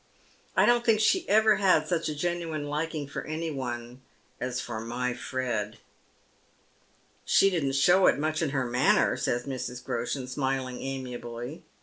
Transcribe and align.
I 0.57 0.65
don't 0.65 0.83
think 0.83 0.99
she 0.99 1.29
ever 1.29 1.57
had 1.57 1.87
such 1.87 2.09
a 2.09 2.15
genuine 2.15 2.65
liking 2.67 3.07
for 3.07 3.21
any 3.23 3.51
one 3.51 4.01
as 4.39 4.59
for 4.59 4.79
my 4.79 5.13
Fred."" 5.13 5.77
She 7.23 7.51
didn't 7.51 7.73
show 7.75 8.07
it 8.07 8.17
much 8.17 8.41
in 8.41 8.49
her 8.49 8.65
manner," 8.65 9.15
says 9.15 9.45
Mrs. 9.45 9.83
Groshen, 9.83 10.27
smiling 10.27 10.81
amiably. 10.81 11.61